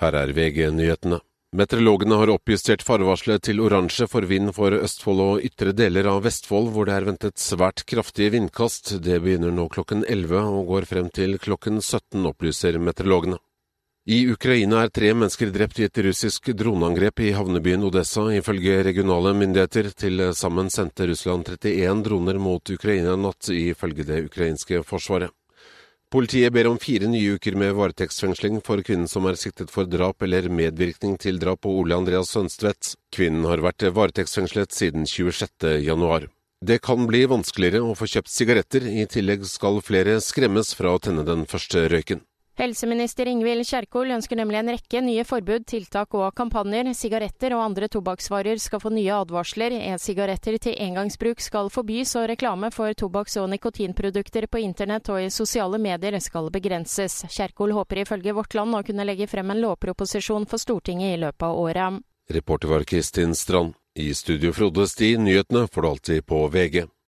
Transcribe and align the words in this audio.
Her 0.00 0.12
er 0.12 0.32
VG-nyhetene. 0.36 1.22
Meteorologene 1.56 2.18
har 2.20 2.28
oppjustert 2.28 2.82
farevarselet 2.84 3.46
til 3.46 3.62
oransje 3.64 4.04
for 4.12 4.26
vind 4.28 4.50
for 4.52 4.74
Østfold 4.76 5.22
og 5.24 5.44
ytre 5.46 5.72
deler 5.72 6.08
av 6.10 6.24
Vestfold, 6.26 6.68
hvor 6.74 6.84
det 6.84 6.96
er 6.98 7.06
ventet 7.06 7.40
svært 7.40 7.80
kraftige 7.88 8.34
vindkast. 8.34 8.98
Det 9.00 9.16
begynner 9.24 9.54
nå 9.54 9.64
klokken 9.72 10.02
11 10.04 10.42
og 10.58 10.66
går 10.68 10.88
frem 10.90 11.08
til 11.08 11.38
klokken 11.40 11.80
17, 11.80 12.26
opplyser 12.28 12.76
meteorologene. 12.76 13.38
I 14.06 14.20
Ukraina 14.30 14.84
er 14.84 14.92
tre 14.94 15.14
mennesker 15.16 15.48
drept 15.54 15.80
i 15.80 15.86
et 15.88 16.02
russisk 16.04 16.52
droneangrep 16.52 17.24
i 17.24 17.32
havnebyen 17.34 17.88
Odessa. 17.88 18.28
Ifølge 18.36 18.82
regionale 18.90 19.32
myndigheter 19.34 19.88
til 19.96 20.26
sammen 20.36 20.68
sendte 20.70 21.08
Russland 21.08 21.48
31 21.56 22.04
droner 22.04 22.38
mot 22.38 22.76
Ukraina 22.76 23.16
natt, 23.16 23.48
ifølge 23.48 24.04
det 24.06 24.22
ukrainske 24.28 24.84
forsvaret. 24.86 25.32
Politiet 26.06 26.52
ber 26.54 26.68
om 26.70 26.76
fire 26.78 27.08
nye 27.10 27.32
uker 27.34 27.56
med 27.58 27.72
varetektsfengsling 27.74 28.60
for 28.62 28.78
kvinnen 28.86 29.08
som 29.10 29.24
er 29.26 29.34
siktet 29.40 29.72
for 29.74 29.88
drap 29.90 30.22
eller 30.22 30.46
medvirkning 30.46 31.16
til 31.18 31.40
drap 31.42 31.64
på 31.66 31.72
Ole 31.80 31.98
Andreas 31.98 32.30
Sønstvedt. 32.30 32.92
Kvinnen 33.10 33.42
har 33.50 33.58
vært 33.64 33.82
varetektsfengslet 33.90 34.70
siden 34.70 35.02
26. 35.10 35.66
januar. 35.82 36.28
Det 36.62 36.78
kan 36.86 37.08
bli 37.10 37.24
vanskeligere 37.26 37.82
å 37.82 37.98
få 37.98 38.06
kjøpt 38.06 38.30
sigaretter, 38.30 38.86
i 38.86 39.02
tillegg 39.10 39.42
skal 39.50 39.82
flere 39.82 40.20
skremmes 40.22 40.70
fra 40.78 40.94
å 40.94 41.02
tenne 41.02 41.26
den 41.26 41.42
første 41.50 41.88
røyken. 41.90 42.22
Helseminister 42.56 43.28
Ingvild 43.28 43.66
Kjerkol 43.68 44.14
ønsker 44.14 44.38
nemlig 44.40 44.56
en 44.62 44.70
rekke 44.72 45.00
nye 45.04 45.26
forbud, 45.28 45.66
tiltak 45.68 46.14
og 46.16 46.30
kampanjer. 46.38 46.88
Sigaretter 46.96 47.52
og 47.52 47.66
andre 47.66 47.90
tobakksvarer 47.92 48.56
skal 48.62 48.80
få 48.80 48.94
nye 48.94 49.12
advarsler. 49.12 49.76
E-sigaretter 49.90 50.56
til 50.64 50.78
engangsbruk 50.86 51.44
skal 51.44 51.68
forbys, 51.68 52.14
og 52.16 52.30
reklame 52.32 52.72
for 52.72 52.96
tobakks- 52.96 53.36
og 53.42 53.50
nikotinprodukter 53.52 54.48
på 54.48 54.64
internett 54.64 55.12
og 55.12 55.20
i 55.26 55.28
sosiale 55.28 55.76
medier 55.76 56.16
skal 56.24 56.48
begrenses. 56.48 57.26
Kjerkol 57.28 57.76
håper 57.76 58.06
ifølge 58.06 58.32
Vårt 58.40 58.56
Land 58.56 58.80
å 58.80 58.84
kunne 58.88 59.04
legge 59.04 59.28
frem 59.28 59.52
en 59.52 59.60
lovproposisjon 59.60 60.48
for 60.48 60.56
Stortinget 60.56 61.18
i 61.18 61.22
løpet 61.26 61.44
av 61.50 61.60
året. 61.60 62.00
Reporter 62.32 62.72
var 62.72 62.88
Kristin 62.88 63.36
Strand. 63.36 63.76
I 64.00 64.14
studio 64.16 64.56
Frode 64.56 64.88
Sti, 64.88 65.18
nyhetene 65.20 65.68
får 65.68 65.82
du 65.82 65.88
alltid 65.92 66.26
på 66.26 66.46
VG. 66.48 66.86